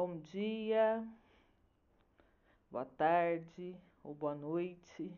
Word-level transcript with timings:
Bom 0.00 0.16
dia, 0.20 1.04
boa 2.70 2.84
tarde 2.84 3.76
ou 4.04 4.14
boa 4.14 4.32
noite. 4.32 5.12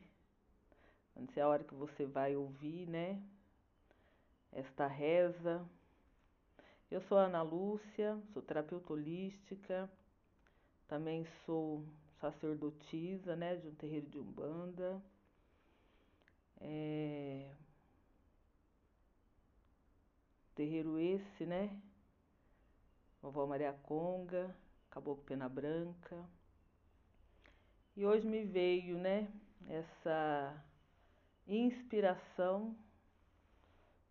Não 1.14 1.28
sei 1.28 1.42
a 1.42 1.48
hora 1.48 1.62
que 1.62 1.74
você 1.74 2.06
vai 2.06 2.34
ouvir, 2.34 2.88
né? 2.88 3.22
Esta 4.50 4.86
reza. 4.86 5.62
Eu 6.90 7.02
sou 7.02 7.18
Ana 7.18 7.42
Lúcia, 7.42 8.18
sou 8.32 8.40
terapeuta 8.40 8.94
holística, 8.94 9.86
também 10.88 11.26
sou 11.44 11.84
sacerdotisa, 12.18 13.36
né, 13.36 13.56
de 13.56 13.68
um 13.68 13.74
terreiro 13.74 14.06
de 14.06 14.18
Umbanda. 14.18 14.98
É... 16.58 17.52
Terreiro 20.54 20.98
esse, 20.98 21.44
né? 21.44 21.78
Vovó 23.20 23.46
Maria 23.46 23.74
Conga, 23.82 24.56
Caboclo 24.90 25.24
Pena 25.24 25.48
Branca. 25.48 26.28
E 27.96 28.04
hoje 28.04 28.26
me 28.26 28.44
veio, 28.44 28.98
né, 28.98 29.32
essa 29.68 30.64
inspiração, 31.46 32.76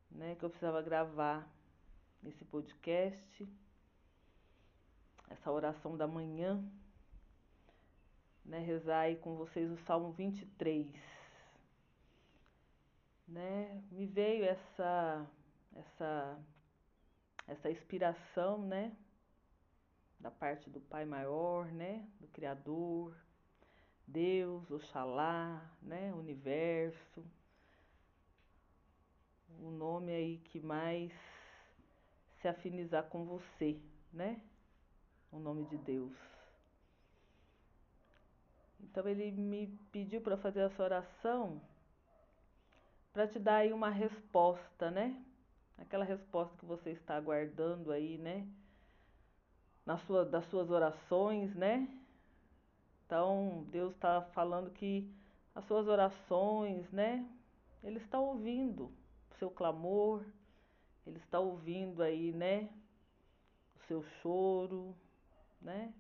né, 0.10 0.36
que 0.36 0.46
eu 0.46 0.50
precisava 0.50 0.82
gravar 0.82 1.48
esse 2.24 2.46
podcast, 2.46 3.48
essa 5.30 5.52
oração 5.52 5.98
da 5.98 6.08
manhã, 6.08 6.64
né, 8.46 8.60
rezar 8.60 9.02
aí 9.02 9.18
com 9.18 9.36
vocês 9.36 9.70
o 9.70 9.78
Salmo 9.86 10.14
23. 10.14 10.88
Né? 13.28 13.84
Me 13.92 14.08
veio 14.08 14.46
essa 14.46 15.30
essa 15.76 16.40
essa 17.48 17.70
inspiração, 17.70 18.60
né, 18.60 18.96
da 20.20 20.30
parte 20.30 20.70
do 20.70 20.80
Pai 20.82 21.06
Maior, 21.06 21.66
né, 21.72 22.08
do 22.20 22.28
Criador, 22.28 23.16
Deus, 24.06 24.70
Oxalá, 24.70 25.62
né, 25.82 26.14
Universo, 26.14 27.24
o 29.60 29.72
nome 29.72 30.12
aí 30.12 30.38
que 30.38 30.60
mais 30.60 31.12
se 32.42 32.48
afinizar 32.48 33.04
com 33.06 33.26
você, 33.26 33.80
né, 34.12 34.42
o 35.32 35.40
nome 35.40 35.66
de 35.66 35.78
Deus. 35.78 36.14
Então 38.80 39.08
ele 39.08 39.32
me 39.32 39.68
pediu 39.92 40.22
para 40.22 40.38
fazer 40.38 40.62
essa 40.62 40.84
oração 40.84 41.62
para 43.12 43.28
te 43.28 43.40
dar 43.40 43.58
aí 43.58 43.74
uma 43.74 43.90
resposta, 43.90 44.90
né? 44.90 45.26
aquela 45.82 46.04
resposta 46.04 46.56
que 46.58 46.66
você 46.66 46.92
está 46.92 47.16
aguardando 47.16 47.92
aí, 47.92 48.18
né? 48.18 48.48
Na 49.90 49.98
sua, 50.06 50.24
das 50.24 50.46
suas 50.52 50.70
orações, 50.70 51.56
né? 51.56 51.90
Então, 53.04 53.66
Deus 53.72 53.92
está 53.96 54.22
falando 54.22 54.70
que 54.70 55.12
as 55.56 55.66
suas 55.66 55.88
orações, 55.88 56.88
né? 56.92 57.28
Ele 57.84 57.98
está 57.98 58.20
ouvindo 58.20 58.84
o 59.32 59.36
seu 59.40 59.50
clamor, 59.50 60.24
Ele 61.08 61.18
está 61.18 61.40
ouvindo 61.40 62.04
aí, 62.04 62.32
né? 62.32 62.70
O 63.78 63.88
seu 63.88 64.04
choro, 64.22 64.96
né? 65.60 65.92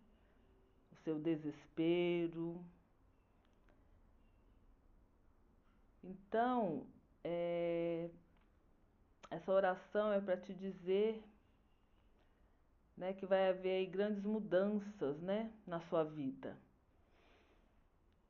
O 0.91 0.95
seu 0.97 1.17
desespero. 1.17 2.63
Então, 6.03 6.85
é, 7.23 8.07
essa 9.31 9.51
oração 9.51 10.13
é 10.13 10.21
para 10.21 10.37
te 10.37 10.53
dizer 10.53 11.23
né, 12.99 13.13
que 13.13 13.25
vai 13.25 13.49
haver 13.49 13.87
grandes 13.87 14.23
mudanças 14.23 15.19
né, 15.21 15.51
na 15.65 15.79
sua 15.89 16.03
vida. 16.03 16.55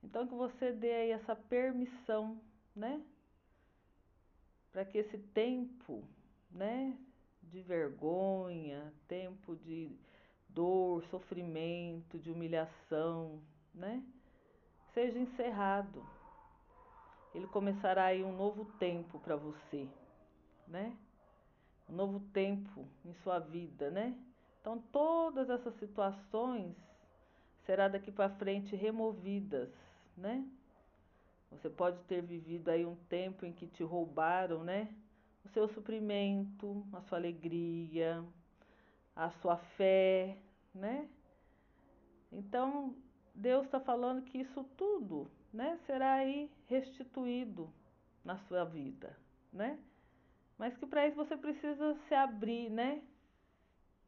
Então 0.02 0.26
que 0.26 0.34
você 0.34 0.72
dê 0.72 0.94
aí 0.94 1.12
essa 1.12 1.36
permissão, 1.36 2.40
né? 2.74 3.04
Para 4.72 4.86
que 4.86 4.98
esse 4.98 5.18
tempo, 5.18 6.08
né, 6.50 6.98
de 7.44 7.62
vergonha, 7.62 8.94
tempo 9.10 9.58
de 9.58 9.92
dor, 10.48 11.04
sofrimento, 11.08 12.18
de 12.18 12.32
humilhação, 12.32 13.42
né, 13.74 14.02
seja 14.94 15.20
encerrado. 15.20 16.08
Ele 17.36 17.48
começará 17.48 18.06
aí 18.06 18.24
um 18.24 18.36
novo 18.36 18.66
tempo 18.80 19.20
para 19.20 19.36
você 19.36 19.90
né? 20.70 20.96
Um 21.90 21.96
novo 21.96 22.20
tempo 22.32 22.88
em 23.04 23.14
sua 23.24 23.40
vida, 23.40 23.90
né? 23.90 24.16
Então 24.62 24.80
todas 24.92 25.50
essas 25.50 25.74
situações 25.76 26.76
será 27.66 27.88
daqui 27.88 28.12
para 28.12 28.30
frente 28.30 28.76
removidas, 28.76 29.70
né? 30.18 30.46
Você 31.52 31.70
pode 31.70 32.02
ter 32.04 32.22
vivido 32.22 32.70
aí 32.70 32.86
um 32.86 32.96
tempo 33.08 33.46
em 33.46 33.54
que 33.54 33.68
te 33.68 33.84
roubaram, 33.84 34.64
né? 34.64 34.94
O 35.44 35.50
seu 35.50 35.68
suprimento, 35.70 36.86
a 36.94 37.02
sua 37.02 37.18
alegria, 37.18 38.24
a 39.16 39.30
sua 39.42 39.58
fé, 39.58 40.38
né? 40.74 41.10
Então 42.32 42.96
Deus 43.34 43.66
está 43.66 43.80
falando 43.80 44.24
que 44.24 44.40
isso 44.40 44.64
tudo, 44.76 45.30
né, 45.54 45.80
será 45.86 46.16
aí 46.16 46.52
restituído 46.68 47.72
na 48.24 48.38
sua 48.48 48.64
vida, 48.64 49.18
né? 49.52 49.80
Mas 50.58 50.76
que 50.78 50.86
para 50.86 51.08
isso 51.08 51.16
você 51.16 51.38
precisa 51.38 51.96
se 52.08 52.14
abrir, 52.14 52.70
né? 52.70 53.02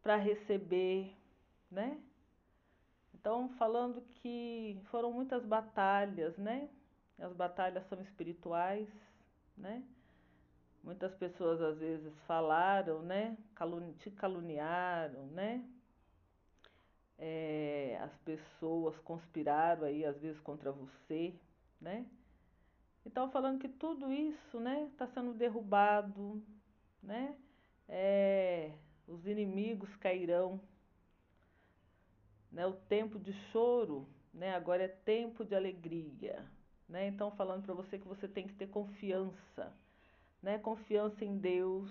Para 0.01 0.16
receber, 0.16 1.16
né? 1.69 2.01
Então, 3.13 3.50
falando 3.57 4.01
que 4.01 4.79
foram 4.89 5.12
muitas 5.12 5.45
batalhas, 5.45 6.35
né? 6.38 6.69
As 7.19 7.31
batalhas 7.34 7.88
são 7.88 8.01
espirituais, 8.01 8.88
né? 9.56 9.84
Muitas 10.84 11.13
pessoas 11.13 11.61
às 11.61 11.78
vezes 11.78 12.11
falaram, 12.25 13.03
né? 13.03 13.38
Calun 13.53 13.94
te 13.94 14.09
caluniaram, 14.09 15.28
né? 15.28 15.63
É, 17.19 18.00
as 18.01 18.11
pessoas 18.25 18.97
conspiraram 19.00 19.84
aí 19.84 20.03
às 20.03 20.17
vezes 20.19 20.40
contra 20.41 20.72
você, 20.72 21.35
né? 21.79 22.07
Então 23.06 23.29
falando 23.31 23.59
que 23.59 23.69
tudo 23.69 24.11
isso, 24.11 24.59
né, 24.59 24.88
está 24.91 25.07
sendo 25.07 25.34
derrubado, 25.34 26.41
né? 27.03 27.35
É, 27.88 28.72
os 29.11 29.25
inimigos 29.25 29.94
cairão, 29.97 30.59
né? 32.51 32.66
O 32.66 32.73
tempo 32.73 33.19
de 33.19 33.33
choro, 33.51 34.07
né? 34.33 34.55
Agora 34.55 34.83
é 34.83 34.88
tempo 34.88 35.44
de 35.44 35.55
alegria, 35.55 36.45
né? 36.88 37.07
Então 37.07 37.31
falando 37.31 37.63
para 37.63 37.73
você 37.73 37.97
que 37.97 38.07
você 38.07 38.27
tem 38.27 38.47
que 38.47 38.53
ter 38.53 38.67
confiança, 38.67 39.73
né? 40.41 40.57
Confiança 40.59 41.23
em 41.25 41.38
Deus, 41.38 41.89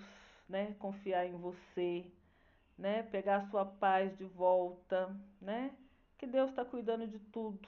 né? 0.49 0.75
Confiar 0.79 1.25
em 1.25 1.37
você, 1.37 2.05
né? 2.77 3.03
Pegar 3.03 3.37
a 3.37 3.49
sua 3.49 3.65
paz 3.65 4.17
de 4.17 4.25
volta, 4.25 5.15
né? 5.39 5.75
Que 6.17 6.25
Deus 6.25 6.49
está 6.49 6.65
cuidando 6.65 7.07
de 7.07 7.19
tudo. 7.19 7.67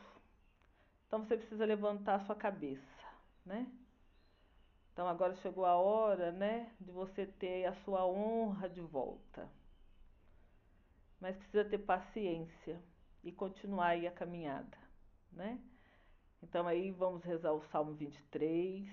Então 1.07 1.23
você 1.23 1.37
precisa 1.37 1.65
levantar 1.65 2.15
a 2.15 2.25
sua 2.25 2.35
cabeça 2.35 2.93
né? 3.45 3.67
Então 4.93 5.07
agora 5.07 5.35
chegou 5.37 5.65
a 5.65 5.75
hora, 5.75 6.31
né, 6.31 6.71
de 6.79 6.91
você 6.91 7.25
ter 7.25 7.65
a 7.65 7.73
sua 7.83 8.05
honra 8.05 8.69
de 8.69 8.79
volta. 8.79 9.49
Mas 11.19 11.35
precisa 11.35 11.65
ter 11.65 11.79
paciência 11.79 12.79
e 13.23 13.31
continuar 13.31 13.87
aí 13.87 14.05
a 14.05 14.11
caminhada, 14.11 14.77
né? 15.31 15.59
Então 16.43 16.67
aí 16.67 16.91
vamos 16.91 17.23
rezar 17.23 17.53
o 17.53 17.63
Salmo 17.71 17.93
23, 17.93 18.87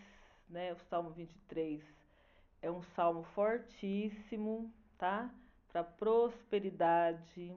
né? 0.49 0.73
O 0.73 0.79
Salmo 0.89 1.11
23 1.11 1.83
é 2.63 2.71
um 2.71 2.83
salmo 2.95 3.25
fortíssimo, 3.35 4.73
tá? 4.97 5.31
Para 5.69 5.85
prosperidade, 5.85 7.55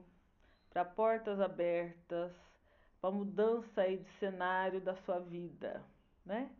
para 0.68 0.84
portas 0.84 1.40
abertas, 1.40 2.32
para 3.00 3.10
mudança 3.10 3.82
aí 3.82 3.98
de 3.98 4.10
cenário 4.18 4.80
da 4.80 4.96
sua 4.96 5.18
vida, 5.18 5.82
né? 6.26 6.50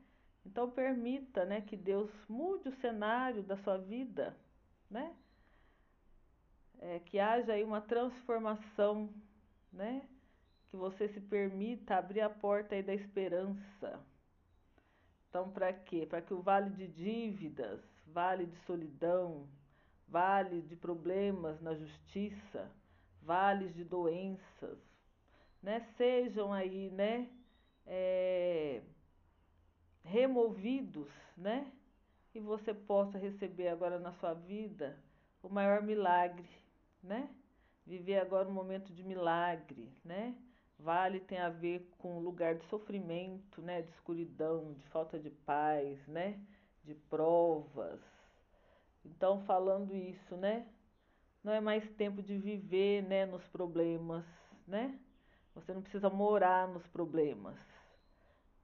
Então 0.44 0.70
permita, 0.70 1.44
né, 1.44 1.60
que 1.60 1.76
Deus 1.76 2.10
mude 2.28 2.68
o 2.68 2.80
cenário 2.80 3.42
da 3.42 3.56
sua 3.58 3.78
vida, 3.78 4.36
né? 4.90 5.14
É, 6.80 6.98
que 7.00 7.18
haja 7.18 7.52
aí 7.54 7.64
uma 7.64 7.80
transformação, 7.80 9.08
né? 9.72 10.06
Que 10.70 10.76
você 10.76 11.08
se 11.08 11.20
permita 11.20 11.96
abrir 11.96 12.20
a 12.20 12.28
porta 12.28 12.74
aí 12.74 12.82
da 12.82 12.94
esperança. 12.94 14.04
Então, 15.28 15.50
para 15.50 15.72
quê? 15.72 16.06
Para 16.06 16.20
que 16.20 16.34
o 16.34 16.42
vale 16.42 16.70
de 16.70 16.86
dívidas, 16.86 17.80
vale 18.06 18.46
de 18.46 18.56
solidão, 18.66 19.48
vale 20.06 20.62
de 20.62 20.76
problemas 20.76 21.60
na 21.60 21.74
justiça, 21.74 22.70
vales 23.22 23.74
de 23.74 23.82
doenças, 23.82 24.78
né? 25.62 25.80
Sejam 25.96 26.52
aí, 26.52 26.90
né? 26.90 27.28
É, 27.86 28.82
removidos, 30.04 31.08
né? 31.36 31.70
E 32.34 32.40
você 32.40 32.74
possa 32.74 33.18
receber 33.18 33.68
agora 33.68 33.98
na 33.98 34.12
sua 34.14 34.34
vida 34.34 34.98
o 35.42 35.48
maior 35.48 35.82
milagre, 35.82 36.48
né? 37.02 37.28
viver 37.86 38.18
agora 38.18 38.48
um 38.48 38.52
momento 38.52 38.92
de 38.92 39.02
milagre, 39.02 39.92
né? 40.04 40.34
Vale 40.78 41.20
tem 41.20 41.38
a 41.38 41.48
ver 41.48 41.88
com 41.98 42.18
lugar 42.18 42.54
de 42.56 42.64
sofrimento, 42.66 43.62
né? 43.62 43.82
De 43.82 43.90
escuridão, 43.90 44.72
de 44.74 44.82
falta 44.88 45.18
de 45.18 45.30
paz, 45.30 45.98
né? 46.08 46.38
De 46.82 46.94
provas. 46.94 48.00
Então, 49.04 49.44
falando 49.44 49.94
isso, 49.94 50.36
né? 50.36 50.66
Não 51.42 51.52
é 51.52 51.60
mais 51.60 51.88
tempo 51.92 52.22
de 52.22 52.36
viver, 52.36 53.02
né? 53.02 53.26
Nos 53.26 53.44
problemas, 53.48 54.24
né? 54.66 54.98
Você 55.54 55.72
não 55.72 55.82
precisa 55.82 56.10
morar 56.10 56.66
nos 56.66 56.84
problemas, 56.88 57.56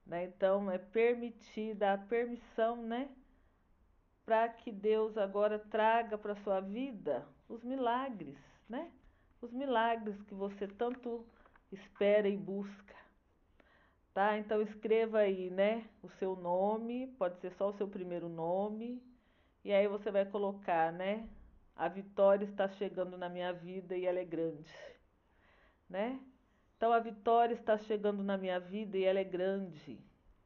né? 0.05 0.25
Então, 0.25 0.69
é 0.69 0.77
permitida 0.77 1.93
a 1.93 1.97
permissão, 1.97 2.75
né? 2.75 3.09
Para 4.25 4.49
que 4.49 4.71
Deus 4.71 5.17
agora 5.17 5.59
traga 5.59 6.17
para 6.17 6.35
sua 6.37 6.59
vida 6.59 7.27
os 7.49 7.63
milagres, 7.63 8.37
né? 8.69 8.91
Os 9.41 9.51
milagres 9.51 10.21
que 10.23 10.33
você 10.33 10.67
tanto 10.67 11.25
espera 11.71 12.27
e 12.27 12.37
busca. 12.37 12.95
Tá? 14.13 14.37
Então 14.37 14.61
escreva 14.61 15.19
aí, 15.19 15.49
né, 15.49 15.87
o 16.03 16.09
seu 16.19 16.35
nome, 16.35 17.07
pode 17.17 17.39
ser 17.39 17.53
só 17.53 17.69
o 17.69 17.77
seu 17.77 17.87
primeiro 17.87 18.27
nome, 18.27 19.01
e 19.63 19.71
aí 19.71 19.87
você 19.87 20.11
vai 20.11 20.25
colocar, 20.25 20.91
né, 20.91 21.29
a 21.77 21.87
vitória 21.87 22.43
está 22.43 22.67
chegando 22.67 23.17
na 23.17 23.29
minha 23.29 23.53
vida 23.53 23.95
e 23.95 24.05
ela 24.05 24.19
é 24.19 24.25
grande, 24.25 24.69
né? 25.89 26.19
Então 26.81 26.91
a 26.91 26.97
vitória 26.97 27.53
está 27.53 27.77
chegando 27.77 28.23
na 28.23 28.39
minha 28.39 28.59
vida 28.59 28.97
e 28.97 29.03
ela 29.03 29.19
é 29.19 29.23
grande. 29.23 29.99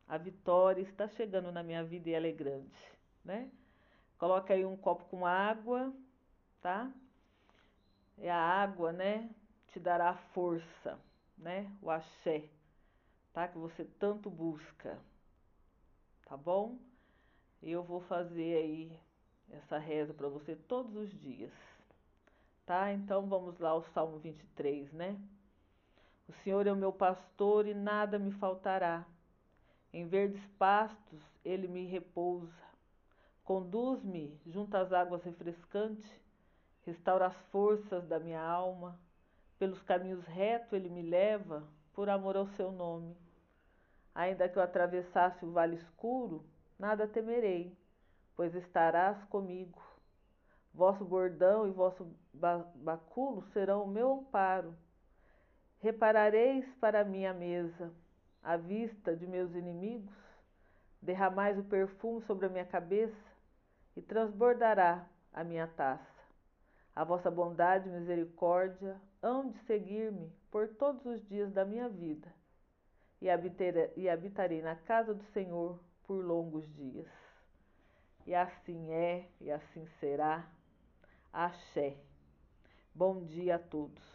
A 0.05 0.17
vitória 0.17 0.81
está 0.81 1.07
chegando 1.07 1.49
na 1.49 1.63
minha 1.63 1.81
vida 1.81 2.09
e 2.09 2.11
ela 2.11 2.27
é 2.27 2.31
grande, 2.33 2.77
né? 3.23 3.49
Coloca 4.17 4.53
aí 4.53 4.65
um 4.65 4.75
copo 4.75 5.05
com 5.05 5.25
água, 5.25 5.93
tá? 6.61 6.91
É 8.17 8.29
a 8.29 8.37
água, 8.37 8.91
né? 8.91 9.29
Te 9.69 9.79
dará 9.79 10.13
força 10.33 10.99
né? 11.37 11.71
O 11.81 11.89
axé, 11.89 12.49
tá? 13.31 13.47
Que 13.47 13.57
você 13.57 13.85
tanto 13.97 14.29
busca, 14.29 14.99
tá 16.25 16.35
bom? 16.35 16.77
Eu 17.63 17.81
vou 17.81 18.01
fazer 18.01 18.57
aí 18.57 18.99
essa 19.51 19.77
reza 19.77 20.13
para 20.13 20.27
você 20.27 20.53
todos 20.53 20.97
os 20.97 21.17
dias, 21.21 21.53
tá? 22.65 22.91
Então 22.91 23.25
vamos 23.25 23.57
lá 23.57 23.69
ao 23.69 23.85
Salmo 23.93 24.19
23, 24.19 24.91
né? 24.91 25.17
O 26.27 26.33
Senhor 26.43 26.65
é 26.67 26.71
o 26.71 26.75
meu 26.75 26.91
pastor 26.91 27.67
e 27.67 27.73
nada 27.73 28.19
me 28.19 28.31
faltará. 28.31 29.05
Em 29.93 30.07
verdes 30.07 30.45
pastos 30.57 31.21
ele 31.43 31.67
me 31.67 31.85
repousa. 31.85 32.51
Conduz-me 33.43 34.39
junto 34.45 34.75
às 34.75 34.91
águas 34.91 35.23
refrescantes, 35.23 36.09
restaura 36.85 37.27
as 37.27 37.37
forças 37.51 38.07
da 38.07 38.19
minha 38.19 38.41
alma 38.41 38.99
pelos 39.57 39.81
caminhos 39.83 40.25
retos 40.25 40.73
ele 40.73 40.89
me 40.89 41.01
leva, 41.01 41.63
por 41.93 42.09
amor 42.09 42.35
ao 42.35 42.47
seu 42.49 42.71
nome. 42.71 43.15
Ainda 44.13 44.49
que 44.49 44.57
eu 44.57 44.63
atravessasse 44.63 45.45
o 45.45 45.51
vale 45.51 45.75
escuro, 45.77 46.45
nada 46.77 47.07
temerei, 47.07 47.75
pois 48.35 48.53
estarás 48.53 49.21
comigo. 49.25 49.81
Vosso 50.73 51.05
bordão 51.05 51.67
e 51.67 51.71
vosso 51.71 52.05
baculo 52.75 53.43
serão 53.53 53.83
o 53.83 53.87
meu 53.87 54.11
amparo. 54.11 54.75
Reparareis 55.81 56.65
para 56.79 57.03
mim 57.03 57.25
a 57.25 57.33
mesa, 57.33 57.93
à 58.41 58.57
vista 58.57 59.15
de 59.15 59.27
meus 59.27 59.53
inimigos, 59.53 60.13
derramais 61.01 61.57
o 61.57 61.63
perfume 61.63 62.21
sobre 62.25 62.45
a 62.47 62.49
minha 62.49 62.65
cabeça 62.65 63.15
e 63.95 64.01
transbordará 64.01 65.07
a 65.33 65.43
minha 65.43 65.67
taça. 65.67 66.15
A 66.95 67.03
vossa 67.03 67.29
bondade 67.29 67.89
e 67.89 67.91
misericórdia 67.91 68.99
hão 69.21 69.49
de 69.49 69.57
seguir-me 69.65 70.31
por 70.49 70.67
todos 70.69 71.05
os 71.05 71.27
dias 71.27 71.51
da 71.51 71.65
minha 71.65 71.89
vida, 71.89 72.31
e 73.21 73.29
habitarei, 73.29 73.91
e 73.97 74.09
habitarei 74.09 74.61
na 74.61 74.75
casa 74.75 75.13
do 75.13 75.23
Senhor 75.25 75.79
por 76.03 76.23
longos 76.23 76.65
dias. 76.73 77.07
E 78.25 78.33
assim 78.33 78.91
é, 78.91 79.27
e 79.41 79.51
assim 79.51 79.85
será. 79.99 80.47
Axé. 81.33 81.97
Bom 82.93 83.25
dia 83.25 83.55
a 83.55 83.59
todos. 83.59 84.14